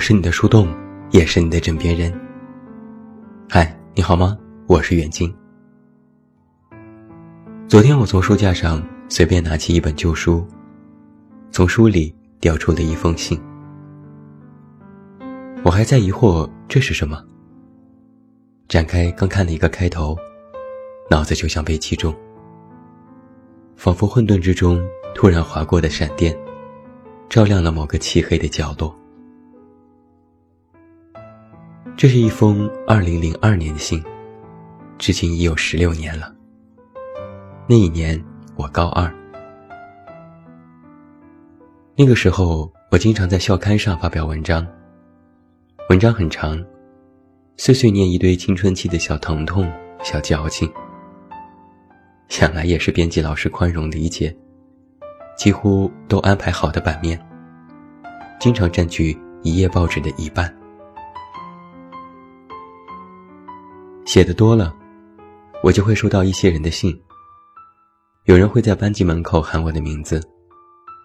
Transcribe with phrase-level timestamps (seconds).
[0.00, 0.66] 我是你的树洞，
[1.10, 2.10] 也是你的枕边人。
[3.50, 4.34] 嗨，你好吗？
[4.66, 5.30] 我是远近。
[7.68, 10.42] 昨天我从书架上随便拿起一本旧书，
[11.50, 13.38] 从书里掉出了一封信。
[15.64, 17.22] 我还在疑惑这是什么。
[18.68, 20.16] 展开刚看了一个开头，
[21.10, 22.16] 脑子就像被击中，
[23.76, 24.82] 仿佛混沌之中
[25.14, 26.34] 突然划过的闪电，
[27.28, 28.98] 照亮了某个漆黑的角落。
[32.00, 34.02] 这是一封二零零二年的信，
[34.96, 36.34] 至今已有十六年了。
[37.66, 38.18] 那一年
[38.56, 39.14] 我高二，
[41.94, 44.66] 那个时候我经常在校刊上发表文章，
[45.90, 46.58] 文章很长，
[47.58, 49.70] 碎碎念一堆青春期的小疼痛、
[50.02, 50.72] 小矫情。
[52.30, 54.34] 想来也是编辑老师宽容理解，
[55.36, 57.20] 几乎都安排好的版面，
[58.40, 60.50] 经常占据一页报纸的一半。
[64.10, 64.74] 写的多了，
[65.62, 67.00] 我就会收到一些人的信。
[68.24, 70.20] 有人会在班级门口喊我的名字，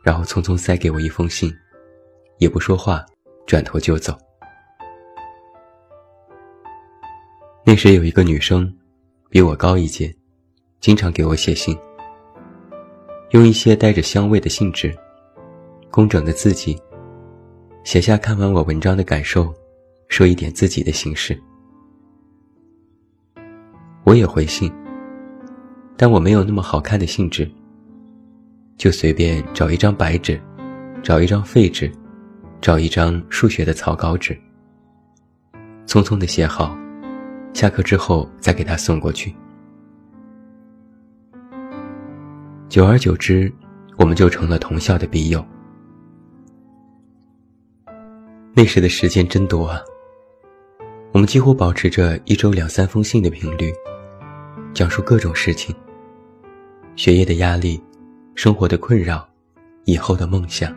[0.02, 1.54] 然后匆匆塞给我一封信，
[2.40, 3.06] 也不说话，
[3.46, 4.18] 转头就走。
[7.64, 8.76] 那时有一个女生，
[9.30, 10.12] 比我高一届，
[10.80, 11.78] 经常给我写信，
[13.34, 14.92] 用一些带着香味的信纸，
[15.92, 16.76] 工整的字迹，
[17.84, 19.54] 写下看完我文章的感受，
[20.08, 21.40] 说一点自己的心事。
[24.06, 24.72] 我也回信，
[25.98, 27.50] 但我没有那么好看的信纸，
[28.78, 30.40] 就随便找一张白纸，
[31.02, 31.92] 找一张废纸，
[32.62, 34.38] 找一张数学的草稿纸，
[35.88, 36.78] 匆匆的写好，
[37.52, 39.36] 下课之后再给他送过去。
[42.70, 43.52] 久而久之，
[43.98, 45.44] 我们就成了同校的笔友。
[48.54, 49.82] 那时的时间真多啊，
[51.12, 53.74] 我们几乎保持着一周两三封信的频率。
[54.76, 55.74] 讲述各种事情，
[56.98, 57.82] 学业的压力，
[58.36, 59.26] 生活的困扰，
[59.86, 60.76] 以后的梦想。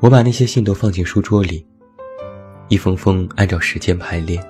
[0.00, 1.66] 我把那些信都放进书桌里，
[2.68, 4.42] 一封封按照时间排列。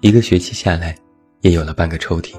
[0.00, 0.96] 一个学期下来，
[1.42, 2.34] 也有了半个抽屉。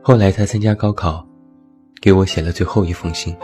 [0.00, 1.26] 后来他参加高考，
[2.00, 3.36] 给我写了最后一封信。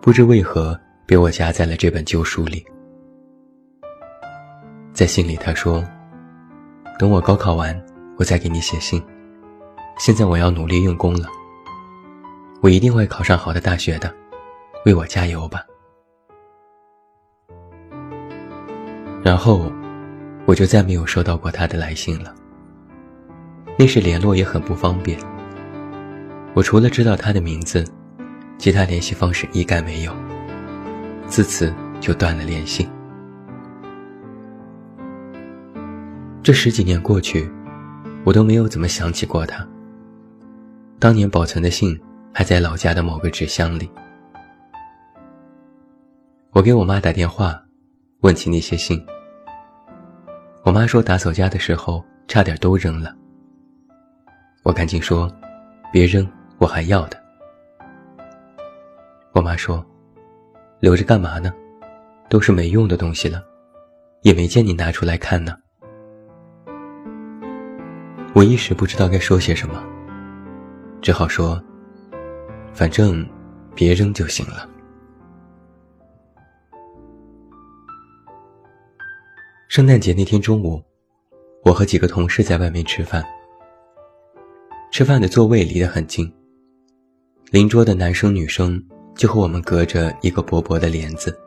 [0.00, 2.66] 不知为何，被我夹在了这本旧书里。
[4.94, 5.84] 在信里，他说
[7.00, 7.76] ：“等我高考完，
[8.16, 9.02] 我再给你写信。
[9.98, 11.26] 现在我要努力用功了，
[12.62, 14.14] 我一定会考上好的大学的，
[14.86, 15.64] 为我加油吧。”
[19.20, 19.68] 然后，
[20.46, 22.32] 我就再没有收到过他的来信了。
[23.76, 25.18] 那时联络也很不方便，
[26.54, 27.84] 我除了知道他的名字，
[28.58, 30.14] 其他联系方式一概没有。
[31.26, 32.88] 自此就断了联系。
[36.44, 37.50] 这十几年过去，
[38.22, 39.66] 我都没有怎么想起过他。
[40.98, 41.98] 当年保存的信
[42.34, 43.90] 还在老家的某个纸箱里。
[46.50, 47.58] 我给我妈打电话，
[48.20, 49.02] 问起那些信。
[50.64, 53.16] 我妈说打扫家的时候差点都扔了。
[54.64, 55.34] 我赶紧说
[55.90, 57.18] ：“别扔，我还要的。”
[59.32, 59.82] 我妈说
[60.78, 61.50] ：“留着干嘛呢？
[62.28, 63.42] 都是没用的东西了，
[64.20, 65.56] 也没见你拿出来看呢。”
[68.34, 69.80] 我一时不知道该说些什么，
[71.00, 71.62] 只好说
[72.74, 73.24] ：“反正
[73.76, 74.68] 别扔就行了。”
[79.68, 80.82] 圣诞节那天中午，
[81.64, 83.24] 我和几个同事在外面吃饭。
[84.90, 86.28] 吃饭的座位离得很近，
[87.52, 88.84] 邻桌的男生女生
[89.14, 91.38] 就和我们隔着一个薄薄的帘子。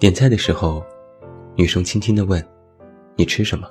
[0.00, 0.84] 点菜的时候，
[1.54, 2.44] 女生轻轻地问
[3.14, 3.70] ：“你吃什么？”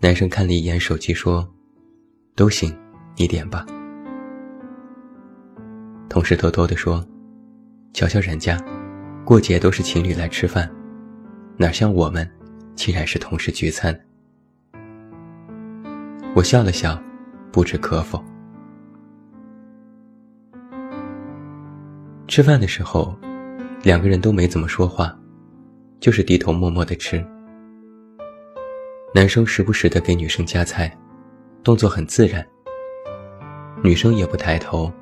[0.00, 1.46] 男生看了一眼手机，说
[2.36, 2.72] ：“都行，
[3.16, 3.66] 你点吧。”
[6.08, 7.04] 同事偷偷地说
[7.92, 8.56] ：“瞧瞧人家，
[9.24, 10.70] 过节都是情侣来吃饭，
[11.56, 12.30] 哪像我们，
[12.76, 13.98] 竟然是同事聚餐。”
[16.32, 16.96] 我笑了笑，
[17.50, 18.22] 不知可否。
[22.28, 23.16] 吃饭的时候，
[23.82, 25.18] 两个人都没怎么说话，
[25.98, 27.26] 就是低头默默的吃。
[29.18, 30.96] 男生时不时的给女生夹菜，
[31.64, 32.46] 动作很自然。
[33.82, 34.92] 女生也不抬头，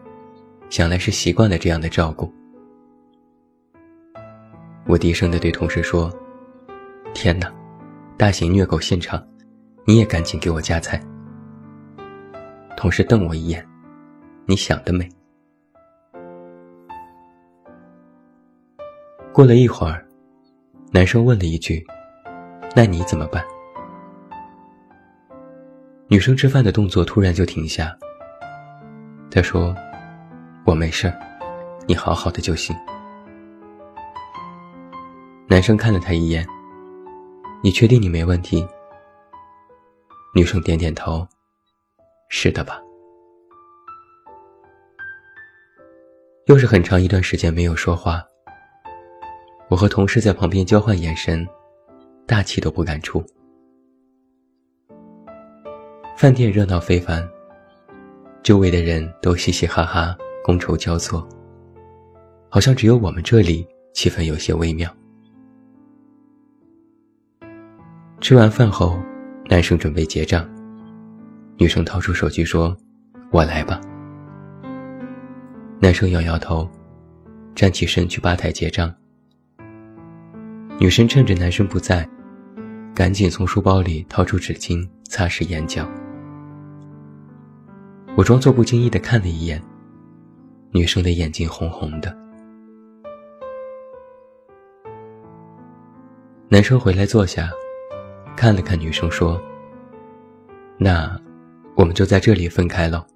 [0.71, 2.33] 想来是习惯了这样的照顾。
[4.87, 6.11] 我低声的对同事说
[7.13, 7.53] ：“天哪，
[8.17, 9.23] 大型虐狗现场，
[9.85, 10.99] 你也赶紧给我夹菜。”
[12.75, 13.63] 同事瞪我一眼
[14.49, 15.07] ：“你想得美。
[19.31, 20.03] 过了一会儿，
[20.91, 21.87] 男生问了一句
[22.75, 23.45] ：“那你怎么办？”
[26.09, 27.93] 女生吃饭的动作突然就停下。
[29.29, 29.75] 她说
[30.65, 31.19] ：“我没事儿，
[31.89, 32.77] 你好好的就行。”
[35.49, 36.47] 男生看了她一眼
[37.61, 38.65] ：“你确定你没问题？”
[40.33, 41.27] 女生点点头
[42.31, 42.81] ：“是的吧？”
[46.47, 48.23] 又是很长一段时间没有说话。
[49.69, 51.45] 我和同事在旁边交换眼神，
[52.29, 53.27] 大气都不敢出。
[56.17, 57.23] 饭店热闹非凡，
[58.43, 60.17] 周围的人都嘻嘻哈哈，
[60.47, 61.29] 觥筹交错，
[62.49, 64.91] 好像只有我们这里气氛有些微妙。
[68.19, 68.99] 吃完饭后，
[69.51, 70.49] 男生准备结账，
[71.59, 72.75] 女生掏出手机说
[73.31, 73.79] ：“我来吧。”
[75.79, 76.67] 男生摇摇头，
[77.55, 78.91] 站起身去吧台结账。
[80.79, 82.09] 女生趁着男生不在，
[82.95, 85.87] 赶紧从书包里掏出纸巾擦拭眼角。
[88.17, 89.63] 我装作不经意的看了一眼，
[90.71, 92.17] 女生的眼睛红红的。
[96.49, 97.51] 男生回来坐下，
[98.35, 99.39] 看了看女生，说
[100.81, 101.15] ：“那，
[101.75, 103.07] 我们就在这里分开了。”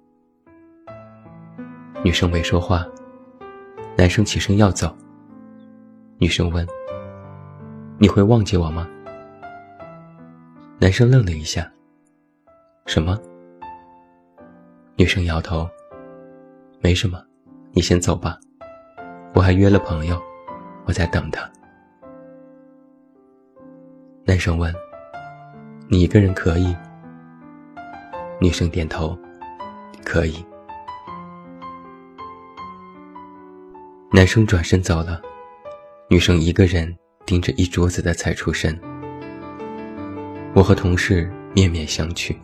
[2.05, 2.85] 女生没说话，
[3.97, 4.95] 男生起身要走。
[6.19, 6.63] 女生问
[7.97, 8.87] ：“你会忘记我吗？”
[10.77, 11.67] 男生愣了一下。
[12.85, 13.19] 什么？
[15.01, 15.67] 女生摇头。
[16.79, 17.19] 没什么，
[17.71, 18.37] 你先走吧，
[19.33, 20.21] 我还约了朋友，
[20.85, 21.51] 我在等他。
[24.25, 24.71] 男生问
[25.89, 26.75] ：“你一个人可以？”
[28.39, 29.17] 女生点头
[30.05, 30.45] ：“可以。”
[34.13, 35.19] 男生转身走了，
[36.11, 36.95] 女生一个人
[37.25, 38.79] 盯着一桌子的菜出神。
[40.53, 42.37] 我和同事面面相觑。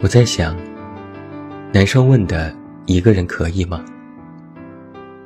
[0.00, 0.56] 我在想，
[1.72, 2.54] 男生问的
[2.86, 3.84] “一个人可以吗？”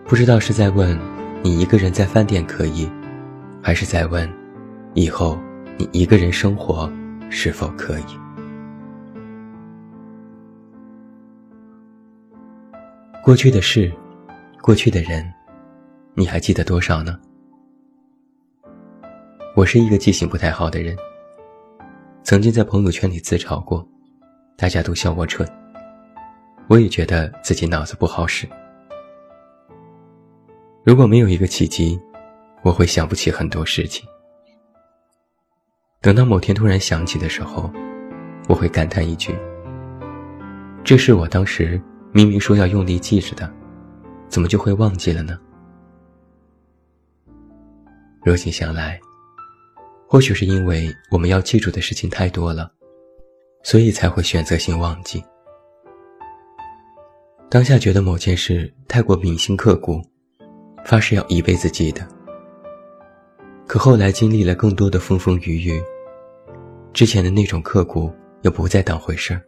[0.08, 0.98] 不知道是在问
[1.42, 2.90] 你一个人在饭店可以，
[3.62, 4.26] 还是在问
[4.94, 5.38] 以后
[5.76, 6.90] 你一个人生活
[7.28, 8.04] 是否可以？
[13.22, 13.92] 过去的事，
[14.62, 15.22] 过去的人，
[16.14, 17.20] 你还记得多少呢？
[19.54, 20.96] 我是一个记性不太好的人，
[22.22, 23.86] 曾经在朋友圈里自嘲过，
[24.56, 25.48] 大家都笑我蠢，
[26.68, 28.48] 我也觉得自己脑子不好使。
[30.84, 32.00] 如果没有一个契机，
[32.62, 34.08] 我会想不起很多事情。
[36.00, 37.70] 等到某天突然想起的时候，
[38.48, 39.34] 我会感叹一句
[40.84, 41.80] ：“这是我当时。”
[42.14, 43.50] 明明说要用力记着的，
[44.28, 45.40] 怎么就会忘记了呢？
[48.22, 49.00] 如今想来，
[50.06, 52.70] 或许是因为我们要记住的事情太多了，
[53.62, 55.22] 所以才会选择性忘记。
[57.48, 60.02] 当下觉得某件事太过铭心刻骨，
[60.84, 62.06] 发誓要一辈子记得。
[63.66, 65.82] 可后来经历了更多的风风雨雨，
[66.92, 69.40] 之前的那种刻骨又不再当回事儿，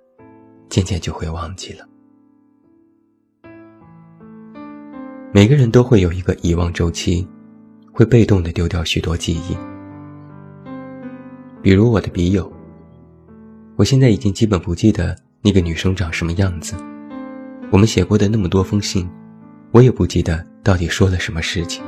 [0.69, 1.87] 渐渐就会忘记了。
[5.33, 7.27] 每个人都会有一个遗忘周期，
[7.93, 9.57] 会被动的丢掉许多记忆。
[11.61, 12.51] 比如我的笔友，
[13.77, 16.77] 我现在已经基本不记得那个女生长什么样子，
[17.73, 19.09] 我们写过的那么多封信，
[19.73, 21.83] 我也不记得到底说了什么事情。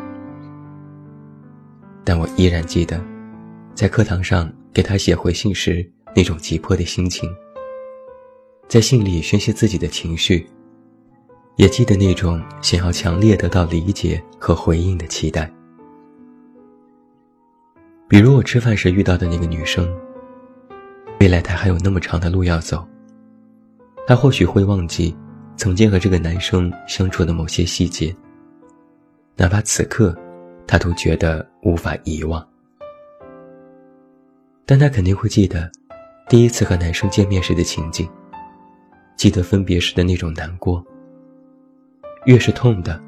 [2.03, 3.01] 但我依然记得，
[3.73, 7.31] 在课堂上给她写回信时那种急迫的心情，
[8.67, 10.45] 在信里宣泄自己的情绪。
[11.55, 15.51] 也记得那种想要强烈得到理解和回应的期待，
[18.09, 19.89] 比如我吃饭时遇到的那个女生。
[21.19, 22.87] 未来他还有那么长的路要走，
[24.07, 25.17] 他或许会忘记
[25.57, 28.15] 曾经和这个男生相处的某些细节，
[29.35, 30.17] 哪怕此刻
[30.67, 32.47] 他都觉得无法遗忘，
[34.65, 35.71] 但他肯定会记得
[36.29, 38.09] 第一次和男生见面时的情景，
[39.17, 40.85] 记得分别时的那种难过。
[42.27, 43.01] 越是痛的，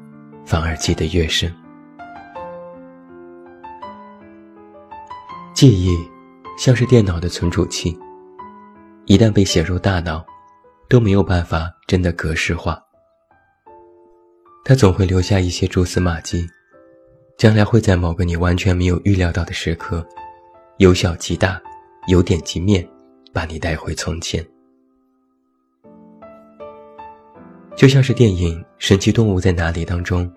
[0.45, 1.53] 反而记得越深。
[5.53, 5.97] 记忆
[6.59, 7.97] 像是电脑的存储器，
[9.05, 10.25] 一旦被写入大脑，
[10.89, 12.77] 都没有办法真的格式化。
[14.65, 16.45] 它总会留下一些蛛丝马迹，
[17.37, 20.05] 将来会在某个你完全没有预料到的时刻，
[20.79, 21.61] 由小及大，
[22.07, 22.85] 由点及面，
[23.31, 24.45] 把你带回从前。
[27.73, 30.29] 就像是电影《神奇动物在哪里》当中，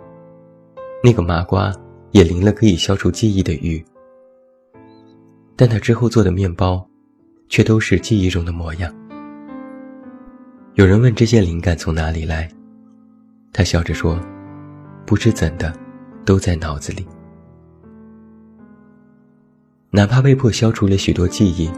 [1.02, 1.74] 那个麻瓜
[2.12, 3.84] 也淋了可以消除记忆的雨，
[5.56, 6.88] 但他之后做的面包，
[7.48, 8.92] 却都是记忆中的模样。
[10.74, 12.50] 有人问这些灵感从哪里来，
[13.52, 14.18] 他笑着说
[15.06, 15.72] ：“不知怎的，
[16.24, 17.06] 都在脑子里。”
[19.90, 21.70] 哪怕被迫消除了许多记忆，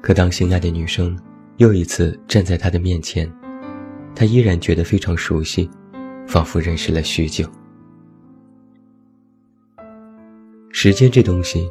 [0.00, 1.14] 可当心爱的女生
[1.58, 3.30] 又一次站在他的面前，
[4.14, 5.68] 他依然觉得非常熟悉，
[6.26, 7.46] 仿佛认识了许久。
[10.70, 11.70] 时间这东西，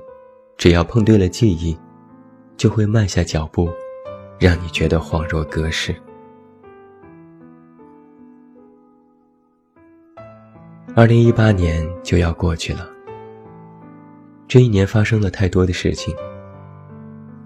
[0.59, 1.75] 只要碰对了记忆，
[2.57, 3.69] 就会慢下脚步，
[4.37, 5.95] 让你觉得恍若隔世。
[10.93, 12.89] 二零一八年就要过去了，
[14.49, 16.13] 这一年发生了太多的事情，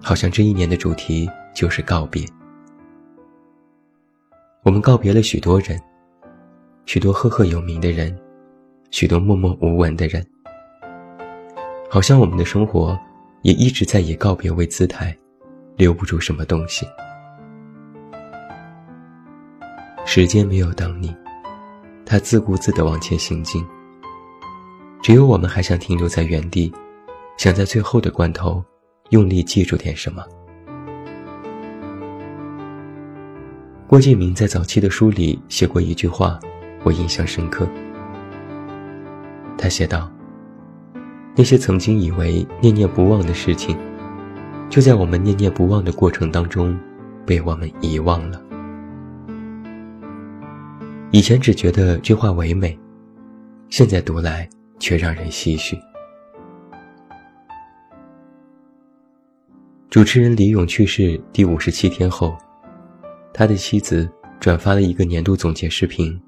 [0.02, 2.26] 好像这一年的主题就是告别。
[4.64, 5.80] 我们告别了许多人，
[6.84, 8.18] 许多赫赫有名的人，
[8.90, 10.26] 许多默默无闻的人，
[11.94, 12.98] 好像我们的生活
[13.42, 15.16] 也一直在以告别为姿态，
[15.76, 16.84] 留不住什么东西。
[20.04, 21.14] 时间没有等你。
[22.04, 23.64] 他自顾自地往前行进，
[25.00, 26.74] 只有我们还想停留在原地，
[27.36, 28.60] 想在最后的关头
[29.10, 30.24] 用力记住点什么。
[33.86, 36.40] 郭敬明在早期的书里写过一句话，
[36.82, 37.68] 我印象深刻。
[39.56, 40.10] 他写道
[41.36, 43.76] ：“那些曾经以为念念不忘的事情，
[44.70, 46.78] 就在我们念念不忘的过程当中，
[47.26, 48.40] 被我们遗忘了。”
[51.10, 52.78] 以前只觉得这话唯美，
[53.68, 54.48] 现在读来
[54.78, 55.78] 却让人唏嘘。
[59.90, 62.36] 主持人李咏去世第五十七天后，
[63.32, 64.08] 他的妻子
[64.40, 66.20] 转发了一个年度总结视频，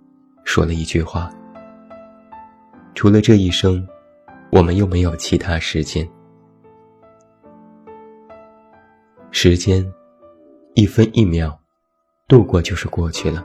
[0.45, 1.29] 说了一句话
[2.95, 3.85] ：“除了这一生，
[4.57, 6.09] 我们又没有其他时间。
[9.31, 9.87] 时间，
[10.73, 11.55] 一分一秒，
[12.27, 13.45] 度过就是过去了。”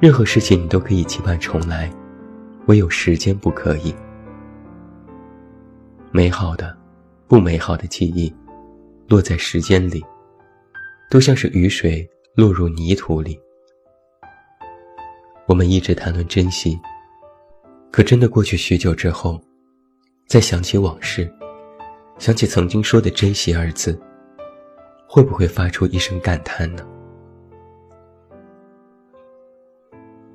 [0.00, 1.92] 任何事情你都可以期盼重来，
[2.68, 3.94] 唯有时间不可以。
[6.10, 6.74] 美好的、
[7.28, 8.34] 不美好的记忆，
[9.08, 10.02] 落在时间里，
[11.10, 13.38] 都像是雨水落入泥土里。
[15.44, 16.80] 我们一直谈论珍惜，
[17.94, 19.40] 可真的过去许久之后，
[20.26, 21.32] 再想起往事，
[22.18, 23.96] 想起曾经说的“珍惜”二字，
[25.06, 26.84] 会不会发出一声感叹呢？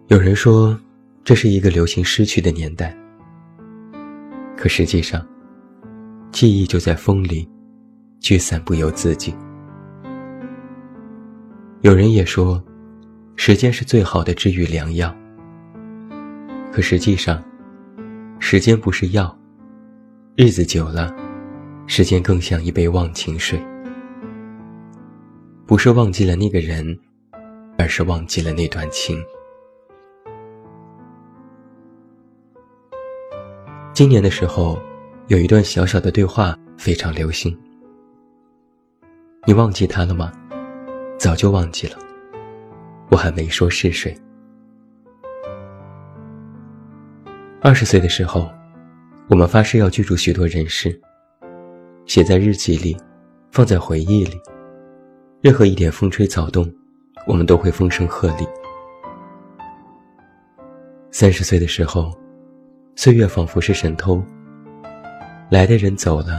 [0.07, 0.79] 有人说，
[1.25, 2.97] 这是一个流行失去的年代。
[4.55, 5.27] 可实际上，
[6.31, 7.45] 记忆就在风里，
[8.21, 9.35] 聚散不由自己。
[11.81, 12.63] 有人也说，
[13.35, 15.13] 时间是最好的治愈良药。
[16.71, 17.43] 可实际上，
[18.39, 19.37] 时间不是药，
[20.35, 21.13] 日子久了，
[21.85, 23.61] 时间更像一杯忘情水。
[25.67, 26.97] 不是忘记了那个人，
[27.77, 29.21] 而是忘记了那段情。
[33.93, 34.81] 今年的时候，
[35.27, 37.55] 有一段小小的对话非常流行。
[39.45, 40.31] 你忘记他了吗？
[41.19, 41.97] 早就忘记了，
[43.11, 44.17] 我还没说是谁。
[47.61, 48.49] 二十岁的时候，
[49.27, 50.97] 我们发誓要记住许多人事，
[52.05, 52.97] 写在日记里，
[53.51, 54.39] 放在回忆里。
[55.41, 56.71] 任何一点风吹草动，
[57.27, 58.47] 我们都会风声鹤唳。
[61.11, 62.17] 三十岁的时候。
[62.95, 64.21] 岁月仿佛是神偷，
[65.49, 66.37] 来的人走了，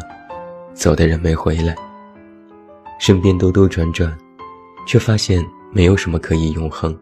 [0.74, 1.74] 走的人没回来。
[2.98, 4.14] 身边兜兜转转，
[4.86, 6.94] 却发现没有什么可以永恒。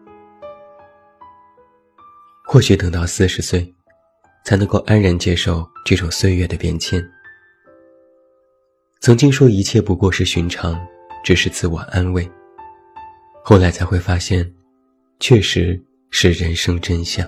[2.45, 3.75] 或许等到四十岁，
[4.43, 7.03] 才能够安然接受这种岁月的变迁。
[8.99, 10.79] 曾经说一切不过是寻常，
[11.23, 12.29] 只是自我安慰，
[13.43, 14.51] 后来才会发现，
[15.19, 17.27] 确实是人生真相。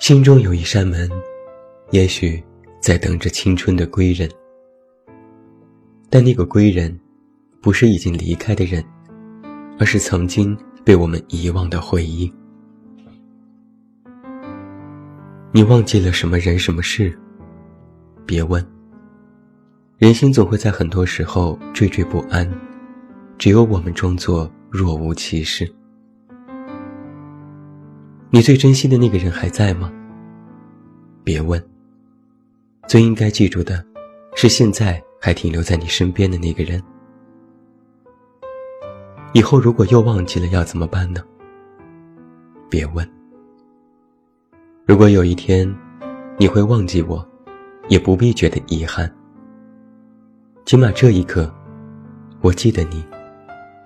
[0.00, 1.08] 心中有一扇门，
[1.92, 2.42] 也许
[2.80, 4.28] 在等着青春的归人。
[6.10, 6.98] 但那个归人，
[7.62, 8.84] 不是已经离开的人，
[9.78, 12.30] 而是曾经被我们遗忘的回忆。
[15.54, 17.14] 你忘记了什么人什么事？
[18.24, 18.66] 别问。
[19.98, 22.50] 人心总会在很多时候惴惴不安，
[23.36, 25.70] 只有我们装作若无其事。
[28.30, 29.92] 你最珍惜的那个人还在吗？
[31.22, 31.62] 别问。
[32.88, 33.84] 最应该记住的，
[34.34, 36.82] 是现在还停留在你身边的那个人。
[39.34, 41.22] 以后如果又忘记了要怎么办呢？
[42.70, 43.06] 别问。
[44.92, 45.66] 如果有一天
[46.36, 47.26] 你会忘记我，
[47.88, 49.10] 也不必觉得遗憾。
[50.66, 51.50] 起码这一刻，
[52.42, 53.02] 我记得你，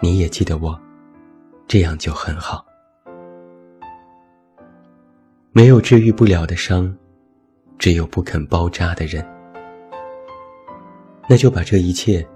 [0.02, 0.76] 你也记得我，
[1.68, 2.66] 这样就很好。
[5.52, 6.92] 没有治愈不了的伤，
[7.78, 9.25] 只有不肯包扎的人。
[11.28, 12.26] 那就把这一切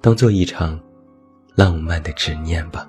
[0.00, 0.78] 当做一场
[1.56, 2.88] 浪漫的执念吧。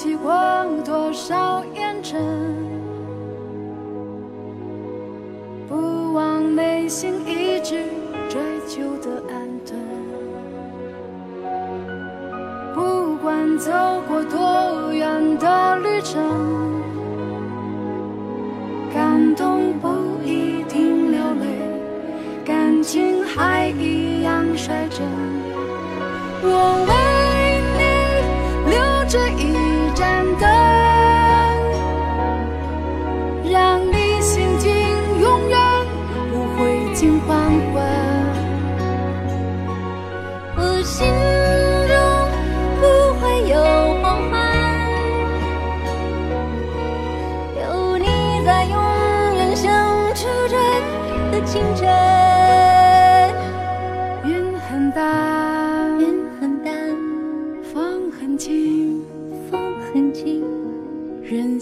[0.00, 0.32] 起过
[0.84, 2.16] 多少验证，
[5.68, 7.82] 不忘内心一直
[8.28, 9.34] 追求的安
[9.66, 9.76] 顿。
[12.76, 13.72] 不管走
[14.06, 16.22] 过多远的旅程，
[18.94, 19.88] 感动不
[20.24, 21.44] 一定流泪，
[22.44, 25.04] 感情还一样率真。
[26.40, 26.97] 我为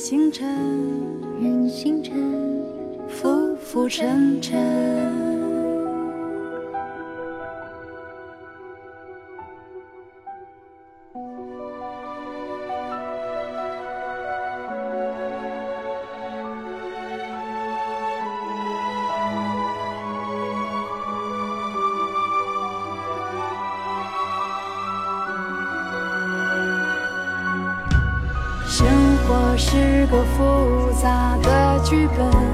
[0.08, 0.46] 星辰，
[1.42, 2.14] 任星辰，
[3.08, 4.95] 浮浮沉沉。
[30.34, 32.45] 复杂的剧本，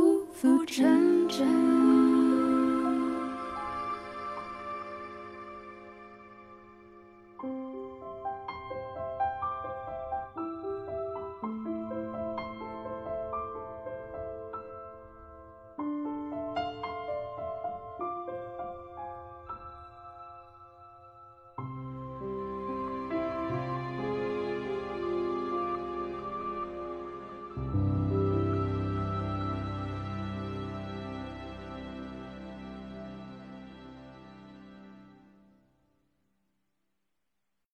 [0.00, 1.99] 浮浮沉沉。